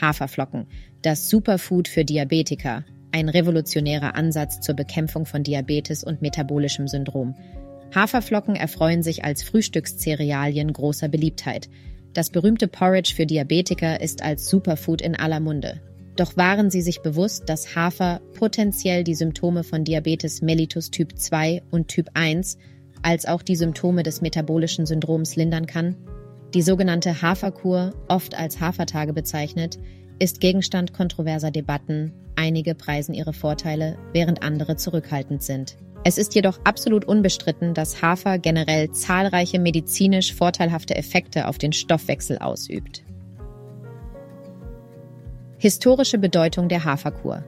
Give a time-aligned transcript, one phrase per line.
[0.00, 0.66] Haferflocken,
[1.02, 7.34] das Superfood für Diabetiker, ein revolutionärer Ansatz zur Bekämpfung von Diabetes und metabolischem Syndrom.
[7.94, 11.68] Haferflocken erfreuen sich als Frühstückscerealien großer Beliebtheit.
[12.12, 15.80] Das berühmte Porridge für Diabetiker ist als Superfood in aller Munde.
[16.16, 21.62] Doch waren sie sich bewusst, dass Hafer potenziell die Symptome von Diabetes mellitus Typ 2
[21.70, 22.58] und Typ 1
[23.02, 25.96] als auch die Symptome des metabolischen Syndroms lindern kann?
[26.54, 29.78] Die sogenannte Haferkur, oft als Hafertage bezeichnet,
[30.18, 32.12] ist Gegenstand kontroverser Debatten.
[32.34, 35.76] Einige preisen ihre Vorteile, während andere zurückhaltend sind.
[36.02, 42.38] Es ist jedoch absolut unbestritten, dass Hafer generell zahlreiche medizinisch vorteilhafte Effekte auf den Stoffwechsel
[42.38, 43.04] ausübt.
[45.58, 47.44] Historische Bedeutung der Haferkur.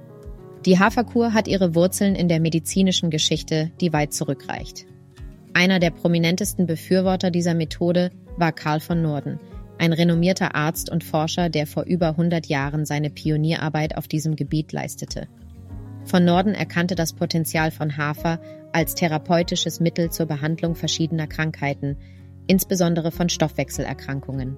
[0.64, 4.86] Die Haferkur hat ihre Wurzeln in der medizinischen Geschichte, die weit zurückreicht.
[5.54, 9.38] Einer der prominentesten Befürworter dieser Methode war Karl von Norden,
[9.78, 14.72] ein renommierter Arzt und Forscher, der vor über 100 Jahren seine Pionierarbeit auf diesem Gebiet
[14.72, 15.26] leistete.
[16.04, 18.40] Von Norden erkannte das Potenzial von Hafer
[18.72, 21.96] als therapeutisches Mittel zur Behandlung verschiedener Krankheiten,
[22.46, 24.56] insbesondere von Stoffwechselerkrankungen.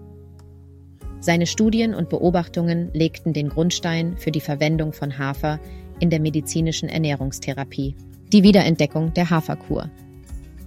[1.20, 5.58] Seine Studien und Beobachtungen legten den Grundstein für die Verwendung von Hafer
[6.00, 7.96] in der medizinischen Ernährungstherapie.
[8.32, 9.90] Die Wiederentdeckung der Haferkur.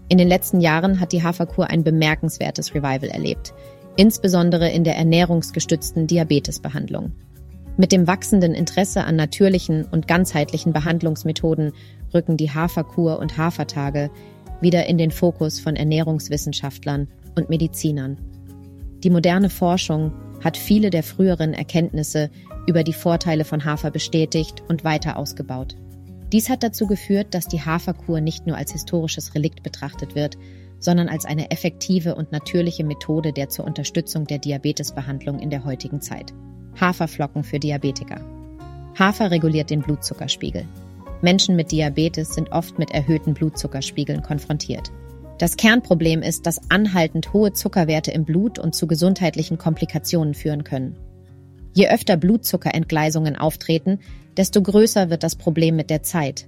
[0.09, 3.53] In den letzten Jahren hat die Haferkur ein bemerkenswertes Revival erlebt,
[3.97, 7.11] insbesondere in der ernährungsgestützten Diabetesbehandlung.
[7.75, 11.73] Mit dem wachsenden Interesse an natürlichen und ganzheitlichen Behandlungsmethoden
[12.13, 14.09] rücken die Haferkur und Hafertage
[14.61, 18.17] wieder in den Fokus von Ernährungswissenschaftlern und Medizinern.
[19.03, 20.13] Die moderne Forschung
[20.43, 22.31] hat viele der früheren Erkenntnisse
[22.65, 25.75] über die Vorteile von Hafer bestätigt und weiter ausgebaut.
[26.31, 30.37] Dies hat dazu geführt, dass die Haferkur nicht nur als historisches Relikt betrachtet wird,
[30.79, 36.01] sondern als eine effektive und natürliche Methode der zur Unterstützung der Diabetesbehandlung in der heutigen
[36.01, 36.33] Zeit.
[36.79, 38.21] Haferflocken für Diabetiker.
[38.99, 40.65] Hafer reguliert den Blutzuckerspiegel.
[41.21, 44.91] Menschen mit Diabetes sind oft mit erhöhten Blutzuckerspiegeln konfrontiert.
[45.39, 50.95] Das Kernproblem ist, dass anhaltend hohe Zuckerwerte im Blut und zu gesundheitlichen Komplikationen führen können.
[51.77, 53.99] Je öfter Blutzuckerentgleisungen auftreten,
[54.35, 56.47] desto größer wird das Problem mit der Zeit.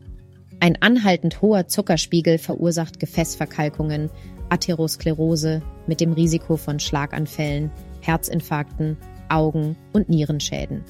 [0.59, 4.09] Ein anhaltend hoher Zuckerspiegel verursacht Gefäßverkalkungen,
[4.50, 7.69] Atherosklerose mit dem Risiko von Schlaganfällen,
[8.01, 8.97] Herzinfarkten,
[9.29, 10.84] Augen- und Nierenschäden.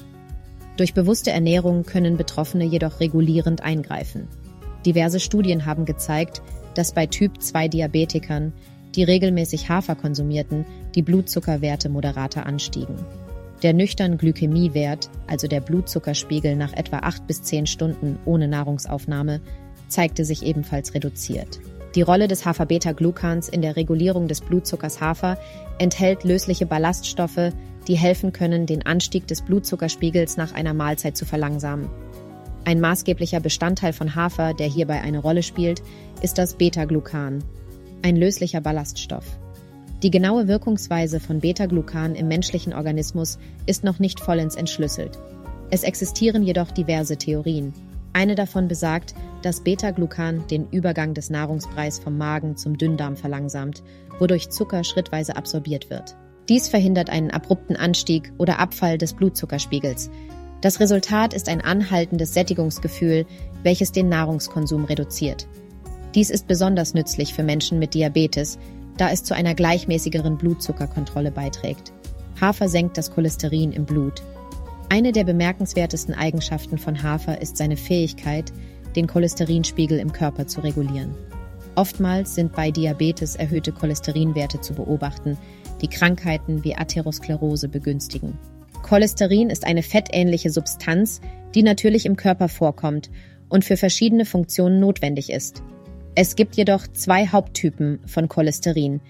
[0.78, 4.26] Durch bewusste Ernährung können Betroffene jedoch regulierend eingreifen.
[4.86, 6.40] Diverse Studien haben gezeigt,
[6.72, 8.54] dass bei Typ-2-Diabetikern,
[8.96, 10.64] die regelmäßig Hafer konsumierten,
[10.94, 12.96] die Blutzuckerwerte moderater anstiegen.
[13.62, 19.40] Der nüchtern Glykämiewert, also der Blutzuckerspiegel nach etwa 8 bis 10 Stunden ohne Nahrungsaufnahme,
[19.88, 21.60] zeigte sich ebenfalls reduziert.
[21.94, 25.36] Die Rolle des Hafer-Beta-Glucans in der Regulierung des Blutzuckers Hafer
[25.78, 27.52] enthält lösliche Ballaststoffe,
[27.88, 31.88] die helfen können, den Anstieg des Blutzuckerspiegels nach einer Mahlzeit zu verlangsamen.
[32.64, 35.82] Ein maßgeblicher Bestandteil von Hafer, der hierbei eine Rolle spielt,
[36.22, 37.42] ist das Beta-Glucan,
[38.02, 39.24] ein löslicher Ballaststoff.
[40.02, 45.18] Die genaue Wirkungsweise von Beta-Glucan im menschlichen Organismus ist noch nicht vollends entschlüsselt.
[45.70, 47.74] Es existieren jedoch diverse Theorien.
[48.12, 53.82] Eine davon besagt, dass Beta-Glucan den Übergang des Nahrungspreis vom Magen zum Dünndarm verlangsamt,
[54.18, 56.16] wodurch Zucker schrittweise absorbiert wird.
[56.48, 60.10] Dies verhindert einen abrupten Anstieg oder Abfall des Blutzuckerspiegels,
[60.60, 63.24] das Resultat ist ein anhaltendes Sättigungsgefühl,
[63.62, 65.46] welches den Nahrungskonsum reduziert.
[66.14, 68.58] Dies ist besonders nützlich für Menschen mit Diabetes,
[69.00, 71.92] da es zu einer gleichmäßigeren Blutzuckerkontrolle beiträgt.
[72.38, 74.22] Hafer senkt das Cholesterin im Blut.
[74.90, 78.52] Eine der bemerkenswertesten Eigenschaften von Hafer ist seine Fähigkeit,
[78.96, 81.14] den Cholesterinspiegel im Körper zu regulieren.
[81.76, 85.38] Oftmals sind bei Diabetes erhöhte Cholesterinwerte zu beobachten,
[85.80, 88.36] die Krankheiten wie Atherosklerose begünstigen.
[88.82, 91.22] Cholesterin ist eine fettähnliche Substanz,
[91.54, 93.10] die natürlich im Körper vorkommt
[93.48, 95.62] und für verschiedene Funktionen notwendig ist.
[96.22, 99.00] Es gibt jedoch zwei Haupttypen von Cholesterin: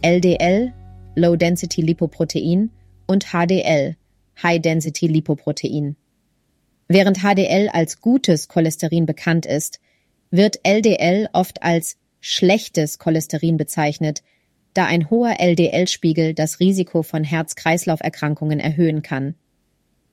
[0.00, 0.72] LDL,
[1.16, 2.70] Low Density Lipoprotein,
[3.08, 3.96] und HDL,
[4.40, 5.96] High Density Lipoprotein.
[6.86, 9.80] Während HDL als gutes Cholesterin bekannt ist,
[10.30, 14.22] wird LDL oft als schlechtes Cholesterin bezeichnet,
[14.72, 19.34] da ein hoher LDL-Spiegel das Risiko von Herz-Kreislauf-Erkrankungen erhöhen kann.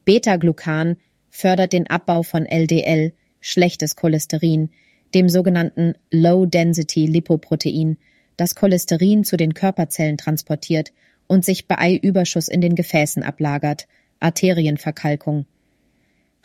[0.04, 0.98] Beta-Glucan
[1.30, 4.72] fördert den Abbau von LDL, schlechtes Cholesterin,
[5.14, 7.98] dem sogenannten Low-Density-Lipoprotein,
[8.38, 10.92] das Cholesterin zu den Körperzellen transportiert
[11.28, 13.88] und sich bei Eiüberschuss in den Gefäßen ablagert,
[14.20, 15.46] Arterienverkalkung.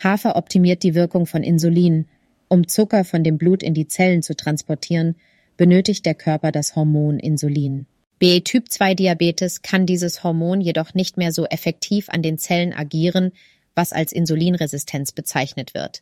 [0.03, 2.07] Hafer optimiert die Wirkung von Insulin.
[2.47, 5.15] Um Zucker von dem Blut in die Zellen zu transportieren,
[5.57, 7.87] benötigt der Körper das Hormon Insulin.
[8.19, 13.31] Bei Typ-2-Diabetes kann dieses Hormon jedoch nicht mehr so effektiv an den Zellen agieren,
[13.73, 16.01] was als Insulinresistenz bezeichnet wird.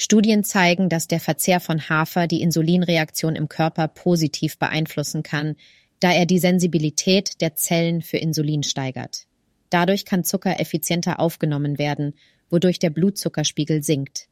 [0.00, 5.56] Studien zeigen, dass der Verzehr von Hafer die Insulinreaktion im Körper positiv beeinflussen kann,
[5.98, 9.26] da er die Sensibilität der Zellen für Insulin steigert.
[9.70, 12.14] Dadurch kann Zucker effizienter aufgenommen werden,
[12.48, 14.28] wodurch der Blutzuckerspiegel sinkt.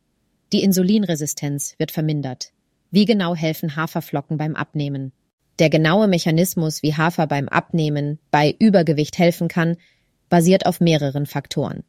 [0.53, 2.53] Die Insulinresistenz wird vermindert.
[2.93, 5.13] Wie genau helfen Haferflocken beim Abnehmen?
[5.59, 9.77] Der genaue Mechanismus, wie Hafer beim Abnehmen bei Übergewicht helfen kann,
[10.29, 11.83] basiert auf mehreren Faktoren.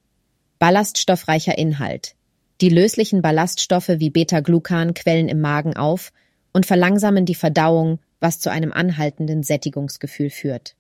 [0.57, 2.16] Ballaststoffreicher Inhalt.
[2.61, 6.11] Die löslichen Ballaststoffe wie Beta-Glucan quellen im Magen auf
[6.53, 10.75] und verlangsamen die Verdauung, was zu einem anhaltenden Sättigungsgefühl führt.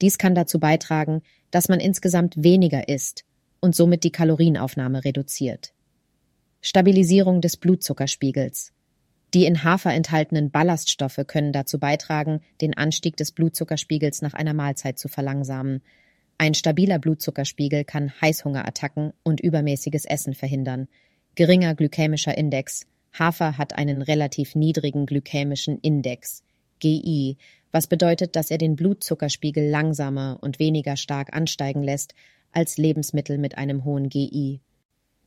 [0.00, 3.24] Dies kann dazu beitragen, dass man insgesamt weniger isst
[3.60, 5.74] und somit die Kalorienaufnahme reduziert.
[6.62, 8.72] Stabilisierung des Blutzuckerspiegels.
[9.34, 14.98] Die in Hafer enthaltenen Ballaststoffe können dazu beitragen, den Anstieg des Blutzuckerspiegels nach einer Mahlzeit
[14.98, 15.82] zu verlangsamen.
[16.38, 20.88] Ein stabiler Blutzuckerspiegel kann Heißhungerattacken und übermäßiges Essen verhindern.
[21.38, 22.84] Geringer glykämischer Index.
[23.16, 26.42] Hafer hat einen relativ niedrigen glykämischen Index,
[26.80, 27.36] GI,
[27.70, 32.16] was bedeutet, dass er den Blutzuckerspiegel langsamer und weniger stark ansteigen lässt
[32.50, 34.58] als Lebensmittel mit einem hohen GI.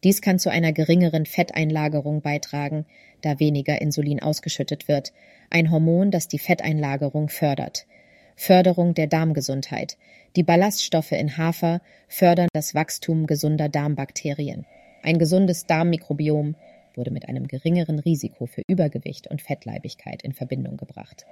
[0.04, 2.86] Dies kann zu einer geringeren Fetteinlagerung beitragen,
[3.22, 5.13] da weniger Insulin ausgeschüttet wird,
[5.50, 7.88] ein Hormon, das die Fetteinlagerung fördert.
[8.36, 9.98] Förderung der Darmgesundheit.
[10.36, 11.80] Die Ballaststoffe in Hafer
[12.10, 14.66] fördern das Wachstum gesunder Darmbakterien.
[15.03, 16.56] Ein gesundes Darmmikrobiom
[16.95, 21.25] wurde mit einem geringeren Risiko für Übergewicht und Fettleibigkeit in Verbindung gebracht.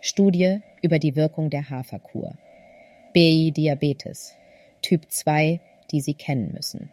[0.00, 2.36] Studie über die Wirkung der Haferkur.
[3.12, 4.34] BI Diabetes.
[4.80, 5.60] Typ 2,
[5.90, 6.90] die Sie kennen müssen.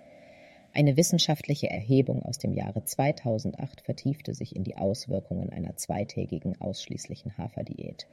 [0.73, 7.37] Eine wissenschaftliche Erhebung aus dem Jahre 2008 vertiefte sich in die Auswirkungen einer zweitägigen ausschließlichen
[7.37, 8.05] Haferdiät.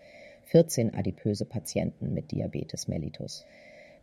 [0.44, 3.44] 14 adipöse Patienten mit Diabetes mellitus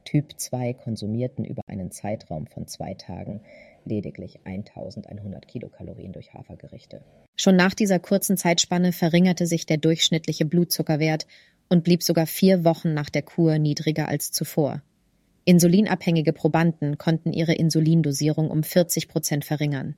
[0.04, 3.42] Typ 2 konsumierten über einen Zeitraum von zwei Tagen
[3.86, 7.02] lediglich 1100 Kilokalorien durch Hafergerichte.
[7.36, 11.28] Schon nach dieser kurzen Zeitspanne verringerte sich der durchschnittliche Blutzuckerwert
[11.70, 14.82] und blieb sogar vier Wochen nach der Kur niedriger als zuvor.
[15.46, 19.96] Insulinabhängige Probanden konnten ihre Insulindosierung um 40 Prozent verringern.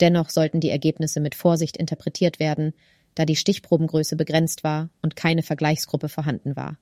[0.00, 2.74] Dennoch sollten die Ergebnisse mit Vorsicht interpretiert werden,
[3.14, 6.78] da die Stichprobengröße begrenzt war und keine Vergleichsgruppe vorhanden war.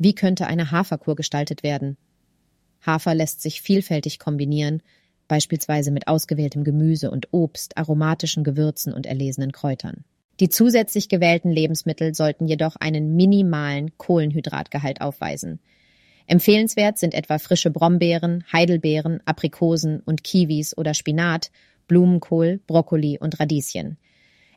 [0.00, 1.96] Wie könnte eine Haferkur gestaltet werden?
[2.84, 4.82] Hafer lässt sich vielfältig kombinieren,
[5.28, 10.02] beispielsweise mit ausgewähltem Gemüse und Obst, aromatischen Gewürzen und erlesenen Kräutern.
[10.40, 15.60] Die zusätzlich gewählten Lebensmittel sollten jedoch einen minimalen Kohlenhydratgehalt aufweisen–
[16.30, 21.50] Empfehlenswert sind etwa frische Brombeeren, Heidelbeeren, Aprikosen und Kiwis oder Spinat,
[21.88, 23.98] Blumenkohl, Brokkoli und Radieschen.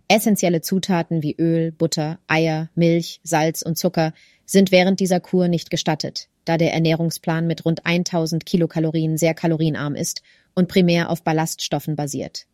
[0.08, 4.14] Essentielle Zutaten wie Öl, Butter, Eier, Milch, Salz und Zucker
[4.46, 9.96] sind während dieser Kur nicht gestattet, da der Ernährungsplan mit rund 1000 Kilokalorien sehr kalorienarm
[9.96, 10.22] ist
[10.54, 12.46] und primär auf Ballaststoffen basiert.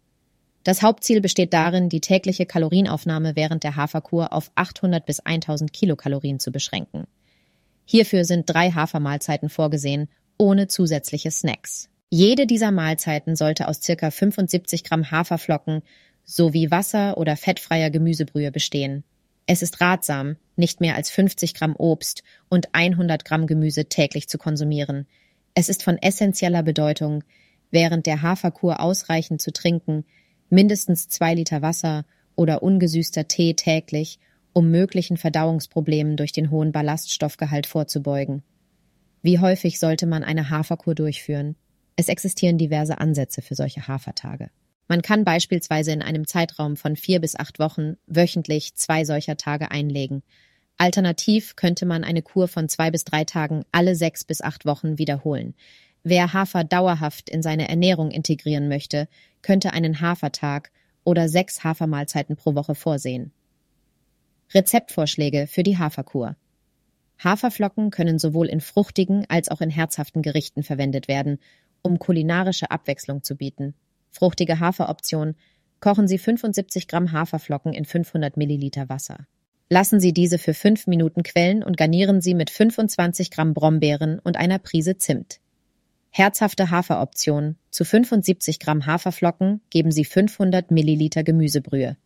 [0.63, 6.39] Das Hauptziel besteht darin, die tägliche Kalorienaufnahme während der Haferkur auf 800 bis 1000 Kilokalorien
[6.39, 7.07] zu beschränken.
[7.85, 11.89] Hierfür sind drei Hafermahlzeiten vorgesehen, ohne zusätzliche Snacks.
[12.11, 15.81] Jede dieser Mahlzeiten sollte aus circa 75 Gramm Haferflocken
[16.29, 19.03] sowie Wasser oder fettfreier Gemüsebrühe bestehen.
[19.47, 24.37] Es ist ratsam, nicht mehr als 50 Gramm Obst und 100 Gramm Gemüse täglich zu
[24.37, 25.07] konsumieren.
[25.55, 27.23] Es ist von essentieller Bedeutung,
[27.71, 30.05] während der Haferkur ausreichend zu trinken,
[30.49, 32.05] mindestens zwei Liter Wasser
[32.35, 34.19] oder ungesüßter Tee täglich
[34.53, 38.43] um möglichen Verdauungsproblemen durch den hohen Ballaststoffgehalt vorzubeugen.
[39.21, 41.55] Wie häufig sollte man eine Haferkur durchführen?
[41.95, 44.49] Es existieren diverse Ansätze für solche Hafertage.
[44.89, 49.69] Man kann beispielsweise in einem Zeitraum von vier bis acht Wochen wöchentlich zwei solcher Tage
[49.69, 50.23] einlegen.
[50.77, 54.97] Alternativ könnte man eine Kur von zwei bis drei Tagen alle sechs bis acht Wochen
[54.97, 55.53] wiederholen.
[56.03, 59.07] Wer Hafer dauerhaft in seine Ernährung integrieren möchte,
[59.43, 60.71] könnte einen Hafertag
[61.03, 63.31] oder sechs Hafermahlzeiten pro Woche vorsehen.
[64.55, 66.35] Rezeptvorschläge für die Haferkur.
[67.23, 71.37] Haferflocken können sowohl in fruchtigen als auch in herzhaften Gerichten verwendet werden,
[71.83, 73.75] um kulinarische Abwechslung zu bieten.
[74.09, 75.35] Fruchtige Haferoption.
[75.79, 79.27] Kochen Sie 75 Gramm Haferflocken in 500 Milliliter Wasser.
[79.69, 84.35] Lassen Sie diese für fünf Minuten quellen und garnieren Sie mit 25 Gramm Brombeeren und
[84.35, 85.39] einer Prise Zimt.
[86.09, 87.55] Herzhafte Haferoption.
[87.69, 91.97] Zu 75 Gramm Haferflocken geben Sie 500 Milliliter Gemüsebrühe.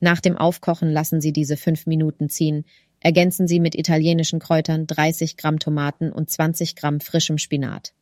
[0.00, 2.64] Nach dem Aufkochen lassen Sie diese fünf Minuten ziehen.
[3.00, 7.94] Ergänzen Sie mit italienischen Kräutern 30 Gramm Tomaten und 20 Gramm frischem Spinat.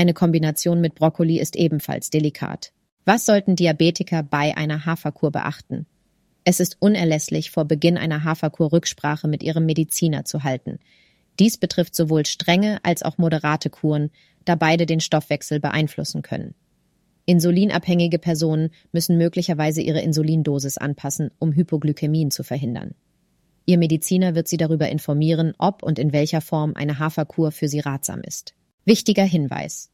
[0.00, 2.72] Eine Kombination mit Brokkoli ist ebenfalls delikat.
[3.04, 5.84] Was sollten Diabetiker bei einer Haferkur beachten?
[6.42, 10.78] Es ist unerlässlich, vor Beginn einer Haferkur Rücksprache mit ihrem Mediziner zu halten.
[11.38, 14.08] Dies betrifft sowohl strenge als auch moderate Kuren,
[14.46, 16.54] da beide den Stoffwechsel beeinflussen können.
[17.26, 22.94] Insulinabhängige Personen müssen möglicherweise ihre Insulindosis anpassen, um Hypoglykämien zu verhindern.
[23.66, 27.80] Ihr Mediziner wird Sie darüber informieren, ob und in welcher Form eine Haferkur für Sie
[27.80, 28.54] ratsam ist.
[28.90, 29.88] Wichtiger Hinweis.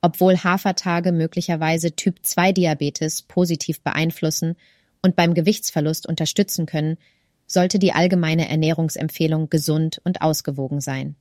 [0.00, 4.54] Obwohl Hafertage möglicherweise Typ-2-Diabetes positiv beeinflussen
[5.02, 6.98] und beim Gewichtsverlust unterstützen können,
[7.48, 11.16] sollte die allgemeine Ernährungsempfehlung gesund und ausgewogen sein.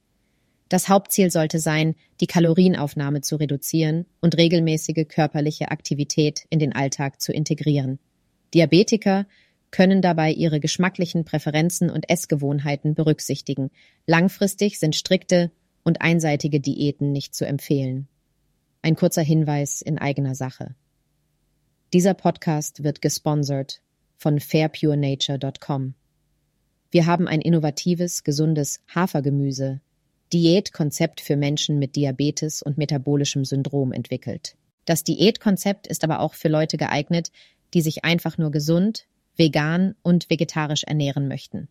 [0.70, 7.20] Das Hauptziel sollte sein, die Kalorienaufnahme zu reduzieren und regelmäßige körperliche Aktivität in den Alltag
[7.20, 7.98] zu integrieren.
[8.54, 9.26] Diabetiker
[9.72, 13.72] können dabei ihre geschmacklichen Präferenzen und Essgewohnheiten berücksichtigen.
[14.06, 15.50] Langfristig sind strikte
[15.88, 18.10] und einseitige Diäten nicht zu empfehlen.
[18.82, 20.76] Ein kurzer Hinweis in eigener Sache.
[21.94, 23.80] Dieser Podcast wird gesponsert
[24.18, 25.94] von fairpurenature.com.
[26.92, 29.80] Wir haben ein innovatives, gesundes Hafergemüse
[30.34, 34.58] Diätkonzept für Menschen mit Diabetes und metabolischem Syndrom entwickelt.
[34.84, 37.32] Das Diätkonzept ist aber auch für Leute geeignet,
[37.74, 39.06] die sich einfach nur gesund,
[39.38, 41.70] vegan und vegetarisch ernähren möchten.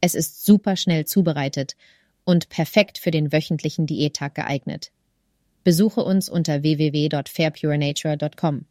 [0.00, 1.76] Es ist super schnell zubereitet
[2.24, 4.90] und perfekt für den wöchentlichen Diättag geeignet.
[5.62, 8.66] Besuche uns unter www.fairpurenature.com.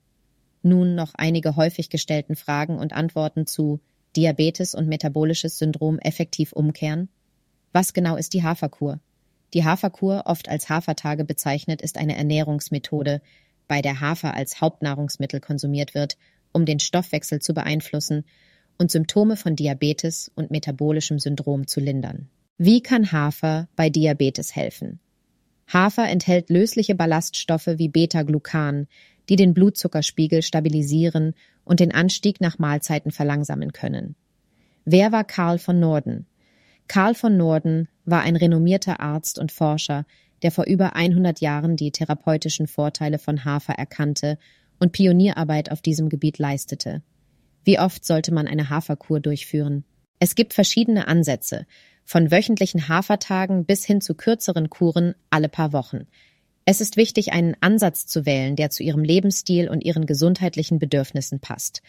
[0.61, 3.79] Nun noch einige häufig gestellten Fragen und Antworten zu
[4.15, 7.09] Diabetes und metabolisches Syndrom effektiv umkehren.
[7.71, 8.99] Was genau ist die Haferkur?
[9.53, 13.21] Die Haferkur, oft als Hafertage bezeichnet, ist eine Ernährungsmethode,
[13.67, 16.17] bei der Hafer als Hauptnahrungsmittel konsumiert wird,
[16.51, 18.23] um den Stoffwechsel zu beeinflussen
[18.77, 22.29] und Symptome von Diabetes und metabolischem Syndrom zu lindern.
[22.57, 24.99] Wie kann Hafer bei Diabetes helfen?
[25.71, 28.87] Hafer enthält lösliche Ballaststoffe wie Beta-Glucan,
[29.27, 31.33] die den Blutzuckerspiegel stabilisieren
[31.63, 34.15] und den Anstieg nach Mahlzeiten verlangsamen können.
[34.85, 36.27] Wer war Karl von Norden?
[36.87, 40.05] Karl von Norden war ein renommierter Arzt und Forscher,
[40.43, 44.37] der vor über 100 Jahren die therapeutischen Vorteile von Hafer erkannte
[44.79, 47.01] und Pionierarbeit auf diesem Gebiet leistete.
[47.63, 49.85] Wie oft sollte man eine Haferkur durchführen?
[50.19, 51.65] Es gibt verschiedene Ansätze,
[52.05, 56.07] von wöchentlichen Hafertagen bis hin zu kürzeren Kuren alle paar Wochen.
[56.65, 61.39] Es ist wichtig, einen Ansatz zu wählen, der zu ihrem Lebensstil und ihren gesundheitlichen Bedürfnissen
[61.39, 61.81] passt.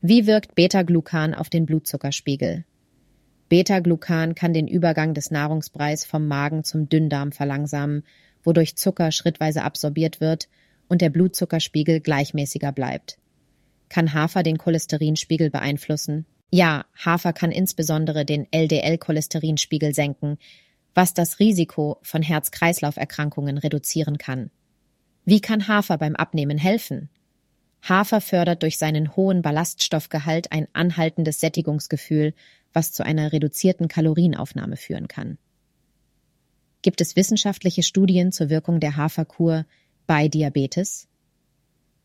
[0.00, 2.64] Wie wirkt Beta-Glucan auf den Blutzuckerspiegel?
[3.48, 8.04] Beta-Glucan kann den Übergang des Nahrungsbreis vom Magen zum Dünndarm verlangsamen,
[8.42, 10.48] wodurch Zucker schrittweise absorbiert wird
[10.88, 13.18] und der Blutzuckerspiegel gleichmäßiger bleibt.
[13.88, 16.26] Kann Hafer den Cholesterinspiegel beeinflussen?
[16.50, 20.38] Ja, Hafer kann insbesondere den LDL-Cholesterinspiegel senken,
[20.94, 24.50] was das Risiko von Herz-Kreislauf-Erkrankungen reduzieren kann.
[25.24, 27.08] Wie kann Hafer beim Abnehmen helfen?
[27.82, 32.34] Hafer fördert durch seinen hohen Ballaststoffgehalt ein anhaltendes Sättigungsgefühl
[32.72, 35.38] was zu einer reduzierten Kalorienaufnahme führen kann.
[36.82, 39.66] Gibt es wissenschaftliche Studien zur Wirkung der Haferkur
[40.06, 41.08] bei Diabetes?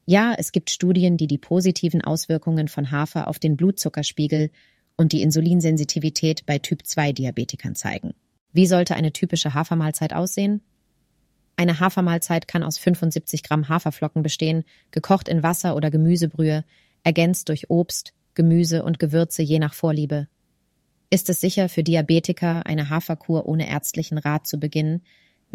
[0.06, 4.52] Ja, es gibt Studien, die die positiven Auswirkungen von Hafer auf den Blutzuckerspiegel
[4.98, 8.14] und die Insulinsensitivität bei Typ-2-Diabetikern zeigen.
[8.54, 10.62] Wie sollte eine typische Hafermahlzeit aussehen?
[11.58, 16.64] Eine Hafermahlzeit kann aus 75 Gramm Haferflocken bestehen, gekocht in Wasser oder Gemüsebrühe,
[17.04, 20.28] ergänzt durch Obst, Gemüse und Gewürze je nach Vorliebe.
[21.10, 25.02] Ist es sicher für Diabetiker, eine Haferkur ohne ärztlichen Rat zu beginnen?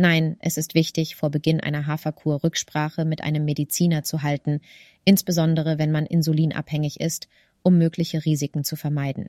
[0.00, 4.62] Nein, es ist wichtig, vor Beginn einer Haferkur Rücksprache mit einem Mediziner zu halten,
[5.04, 7.28] insbesondere wenn man insulinabhängig ist,
[7.62, 9.28] um mögliche Risiken zu vermeiden.